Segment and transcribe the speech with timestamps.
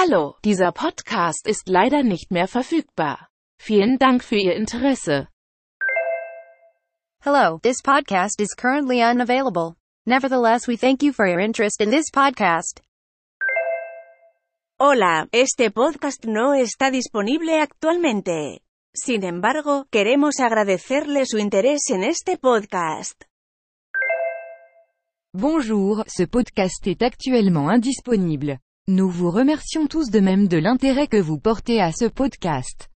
[0.00, 3.30] Hallo, dieser Podcast ist leider nicht mehr verfügbar.
[3.58, 5.26] Vielen Dank für Ihr Interesse.
[7.20, 9.74] Hello, this podcast is currently unavailable.
[10.06, 12.80] Nevertheless, we thank you for your interest in this podcast.
[14.78, 18.62] Hola, este podcast no está disponible actualmente.
[18.94, 23.24] Sin embargo, queremos agradecerle su interés en este podcast.
[25.32, 28.60] Bonjour, ce podcast est actuellement indisponible.
[28.90, 32.88] Nous vous remercions tous de même de l'intérêt que vous portez à ce podcast.